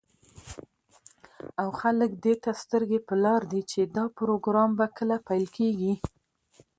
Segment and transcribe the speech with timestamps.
[1.61, 5.93] او خلك دېته سترگې په لار دي، چې دا پروگرام به كله پيل كېږي.